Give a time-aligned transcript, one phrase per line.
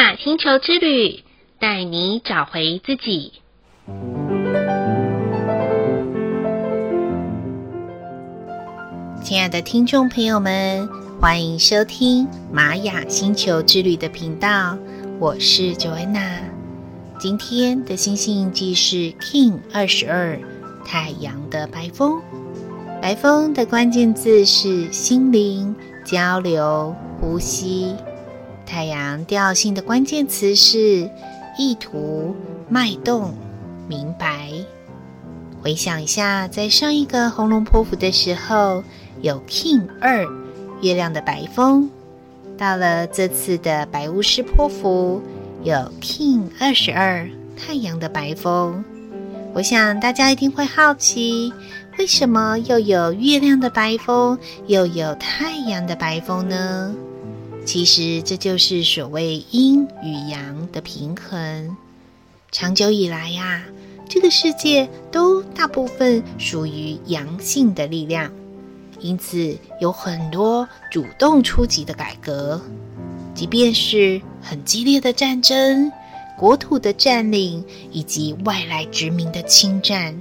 [0.00, 1.22] 雅星球之旅，
[1.58, 3.34] 带你找回自己。
[9.22, 10.88] 亲爱的听众朋友们，
[11.20, 14.74] 欢迎收听玛雅星球之旅的频道，
[15.18, 16.44] 我是 Joanna。
[17.18, 20.40] 今天的星星印记是 King 二十二，
[20.82, 22.22] 太阳的白风。
[23.02, 25.76] 白风的关键字是心灵、
[26.06, 27.94] 交流、呼吸。
[28.70, 31.10] 太阳调性的关键词是
[31.58, 32.36] 意图、
[32.68, 33.34] 脉动、
[33.88, 34.48] 明白。
[35.60, 38.84] 回想一下，在上一个红龙波符的时候，
[39.22, 40.24] 有 King 二
[40.82, 41.88] 月亮的白风；
[42.56, 45.20] 到了这次的白巫师波符，
[45.64, 48.84] 有 King 二十二太阳的白风。
[49.52, 51.52] 我想大家一定会好奇，
[51.98, 56.94] 为什么又有月亮的白风，又有太阳的白风呢？
[57.72, 61.76] 其实这就是所谓阴与阳的平衡。
[62.50, 63.62] 长久以来呀，
[64.08, 68.32] 这个世界都大部分属于阳性的力量，
[68.98, 72.60] 因此有很多主动出击的改革，
[73.36, 75.92] 即便是很激烈的战争、
[76.36, 80.20] 国土的占领以及外来殖民的侵占，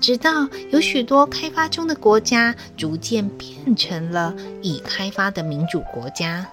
[0.00, 6.44] 直到有许多开发中的国家逐渐变成了已开发的民主国家。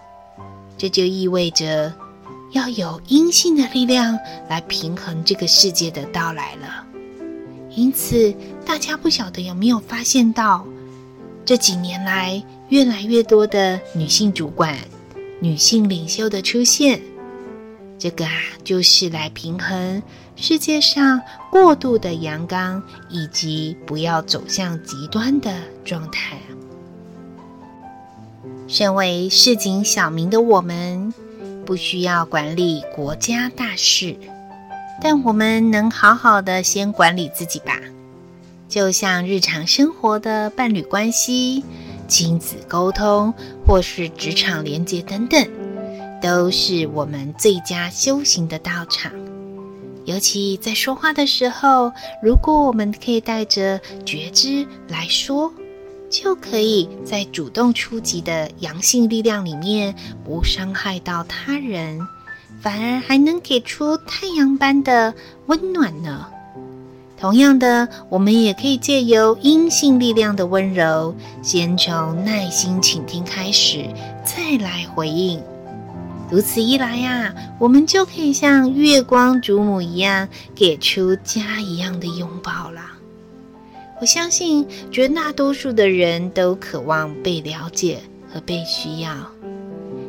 [0.78, 1.94] 这就意味着
[2.52, 6.86] 要有阴性的力量来平衡这个世界的到来了。
[7.75, 8.34] 因此，
[8.66, 10.66] 大家不晓得有没有发现到，
[11.45, 14.78] 这几年来越来越多的女性主管、
[15.39, 17.00] 女性领袖的出现，
[18.00, 18.31] 这个啊，
[18.64, 20.02] 就是来平衡
[20.36, 25.53] 世界上过度的阳刚以及不要走向极端的
[25.86, 26.39] 状态。
[28.67, 31.13] 身为市井小民的我们，
[31.66, 34.17] 不需要管理国家大事，
[35.01, 37.79] 但我们能好好的先管理自己吧。
[38.67, 41.63] 就像日常生活的伴侣关系、
[42.09, 43.33] 亲子沟通，
[43.66, 45.47] 或是职场连接等等，
[46.22, 49.09] 都是我们最佳修行的道场。
[50.03, 55.53] 尤其在说话的时候，如果我们可以带着觉知来说。
[56.09, 62.00] 就可以在主动出击的阳性力量里面，不伤害到他人，
[62.62, 65.13] 反而还能给出太阳般的
[65.47, 66.28] 温暖呢。
[67.19, 73.85] 同样的，我们也可以借由阴性力量的温柔，先从耐心倾听开始，
[74.24, 75.41] 再来回应。
[76.29, 82.81] 如此一来呀，我们就可以像月光祖母一样，给出家一样的拥抱了。
[84.00, 88.00] 我相信绝大多数的人都渴望被了解
[88.31, 89.12] 和被需要，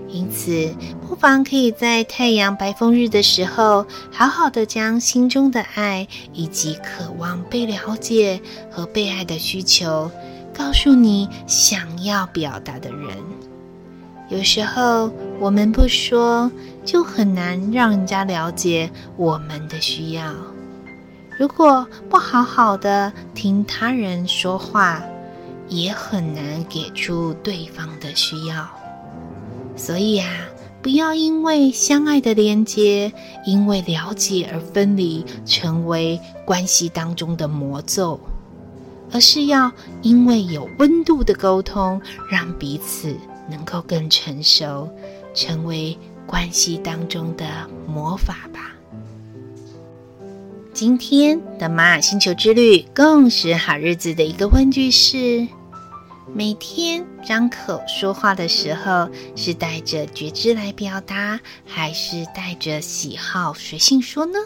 [0.09, 0.75] 因此
[1.06, 8.41] 不妨可以在太阳白风日的时候，好好的将心中的爱以及渴望被了解
[8.71, 10.10] 和被爱的需求，
[10.53, 13.09] 告诉你想要表达的人。
[14.28, 15.10] 有时候
[15.41, 16.53] 我们不说，
[16.84, 20.34] 就很难让人家了解我们的需要。
[21.38, 25.00] 如果不好好的听他人说话，
[25.69, 28.69] 也很难给出对方的需要。
[29.77, 30.28] 所以啊，
[30.82, 33.12] 不要因为相爱的连接，
[33.47, 38.19] 因为了解而分离，成为关系当中的魔咒，
[39.12, 39.71] 而是要
[40.03, 43.16] 因为有温度的沟通，让彼此
[43.48, 44.91] 能够更成熟，
[45.34, 45.97] 成为
[46.27, 47.47] 关系当中的
[47.87, 48.72] 魔法吧。
[50.78, 55.49] 今天的玛雅星球之旅共识好日子的一个问句是：
[56.33, 64.39] 每天张口说话的时候，是带着觉知来表达，还是带着喜好随性说呢？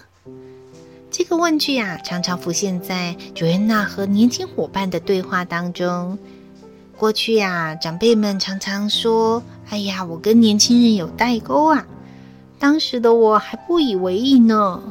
[1.11, 6.19] 这个问句啊，常常浮现在 Joanna 和年轻伙伴的对话当中。
[6.97, 11.87] 过去呀，长辈们常常说：“哎呀，我跟年轻人有代沟啊。”
[12.59, 14.83] 当时的我还不以为意呢。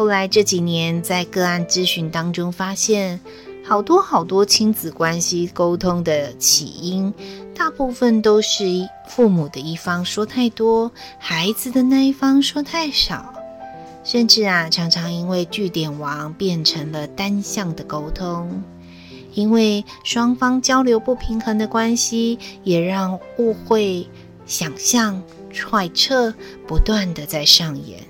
[0.00, 3.20] 后来这几年，在个案咨询当中发现，
[3.62, 7.12] 好多好多亲子关系沟通的起因，
[7.54, 8.64] 大部分都是
[9.06, 13.34] 父母的一方说太多，孩子的那一方说太少，
[14.02, 18.62] 甚至啊，常常因为句点王变成了单向的沟通，
[19.34, 24.08] 因为双方交流不平衡的关系，也让误会、
[24.46, 26.32] 想象、揣测
[26.66, 28.00] 不断的在上演。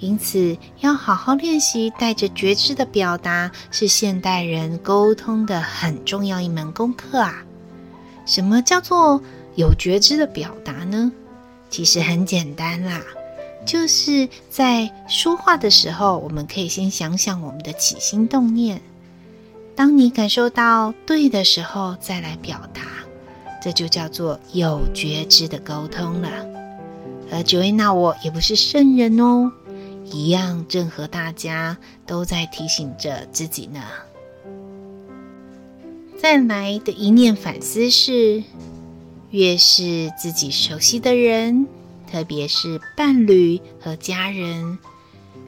[0.00, 7.44] 因此，要好好练习带着觉知的表达，是现代人沟通的很重要一门功课啊。
[8.24, 9.20] 什么叫做
[9.56, 11.10] 有觉知的表达呢？
[11.68, 13.02] 其实很简单啦，
[13.66, 18.80] 就是在说话的时候，我们可以先想想我们的起心动念。
[19.74, 22.82] 当你感受到对的时候，再来表达，
[23.62, 26.28] 这就叫做有觉知的沟通了。
[27.30, 29.52] 而 Joanna 我也不是圣人哦，
[30.10, 31.76] 一样正和大家
[32.06, 33.80] 都在提醒着自己呢。
[36.20, 38.42] 再来的一念反思是，
[39.30, 41.66] 越是自己熟悉的人，
[42.10, 44.78] 特别是伴侣和家人，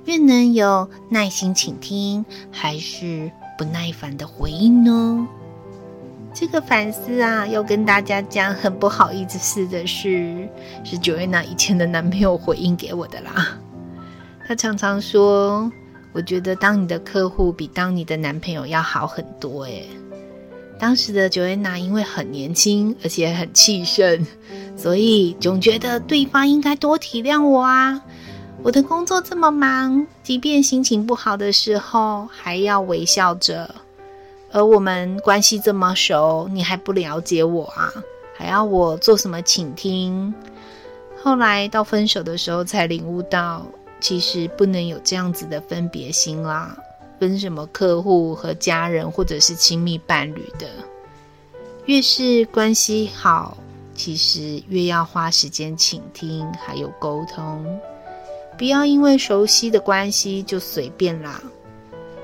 [0.04, 5.26] 越能有耐心倾听，还是不耐烦的回应呢？
[6.32, 10.48] 这个反思啊，要跟大家讲，很不好意思的是，
[10.84, 13.59] 是 Joanna 以前的男朋友回应给我的啦。
[14.50, 15.70] 他常常说，
[16.12, 19.88] 我觉得当你的客户比当你的男朋友要好很多诶。
[20.76, 24.26] 当时的 Joanna 因为很年轻，而且很气盛，
[24.76, 28.02] 所以总觉得对方应该多体谅我啊。
[28.64, 33.72] 我的工作这么忙，即便心情不好的时候，还要微笑着。
[34.50, 37.88] 而我们关系这么熟，你还不了解我啊？
[38.36, 40.34] 还要我做什么倾听？
[41.22, 43.64] 后来到分手的时候，才领悟到，
[44.00, 46.76] 其实不能有这样子的分别心啦。
[47.18, 50.66] 分什么客户和家人，或者是亲密伴侣的，
[51.84, 53.58] 越是关系好，
[53.94, 57.78] 其实越要花时间倾听，还有沟通。
[58.56, 61.42] 不要因为熟悉的关系就随便啦，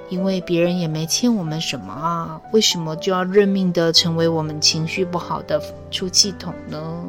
[0.09, 7.05] 因为别人也没欠我们什么啊，为什么就要认命的成为我们情绪不好的出气筒呢？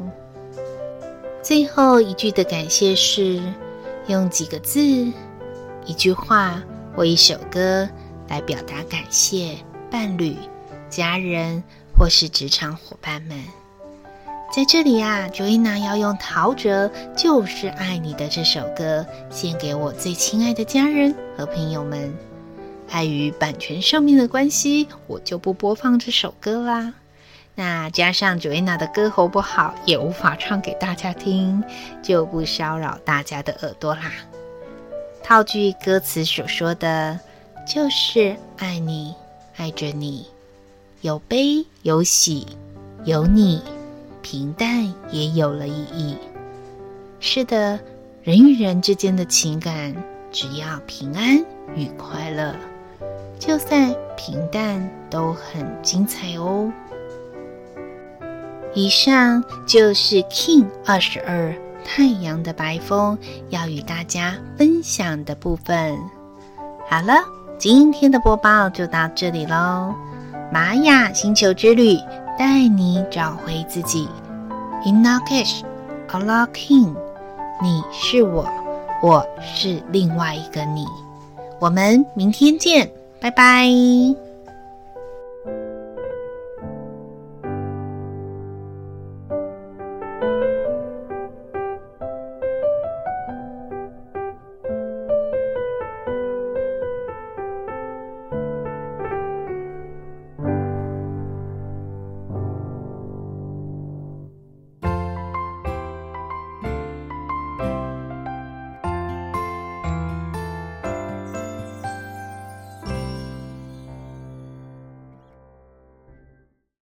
[1.42, 3.40] 最后一句的感谢是
[4.08, 4.80] 用几个字，
[5.86, 6.60] 一句话。
[6.96, 7.88] 或一首歌
[8.26, 9.56] 来表达感谢
[9.88, 10.34] 伴侣、
[10.90, 11.62] 家人
[11.96, 13.40] 或是职场伙伴们。
[14.52, 22.12] 在这里啊，Joanna 要用陶喆《就是爱你》的这首歌献给我最亲爱的家人和朋友们。
[22.90, 26.94] 碍于版权上面的关系，我就不播放这首歌啦。
[27.58, 31.64] 那加上 Joanna 的歌喉不好，也无法唱给大家听，
[32.00, 34.12] 就不骚扰大家的耳朵啦。
[35.24, 37.18] 套句歌词所说的，
[37.66, 39.12] 就是爱你，
[39.56, 40.28] 爱着你，
[41.00, 42.46] 有悲有喜，
[43.02, 43.60] 有你，
[44.22, 46.16] 平淡也有了意义。
[47.18, 47.80] 是的，
[48.22, 49.92] 人与人之间的情感，
[50.30, 51.44] 只要平安
[51.74, 52.54] 与快乐，
[53.40, 56.72] 就算平淡都很精彩哦。
[58.78, 61.52] 以上就是 King 二十二。
[61.84, 65.98] 太阳的白风要与大家分享的部分，
[66.88, 67.14] 好了，
[67.58, 69.92] 今天的播报就到这里喽。
[70.52, 71.98] 玛雅星球之旅
[72.38, 74.06] 带你找回自己
[74.84, 75.62] ，In Lak'ech
[76.08, 76.94] Ala K'in，
[77.60, 78.46] 你是我，
[79.02, 80.86] 我是另外一个你。
[81.58, 82.88] 我们明天见，
[83.18, 84.27] 拜拜。